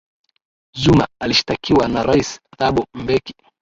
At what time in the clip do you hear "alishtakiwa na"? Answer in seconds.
1.21-2.03